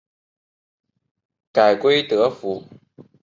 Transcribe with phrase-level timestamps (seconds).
[1.53, 2.63] 改归德府。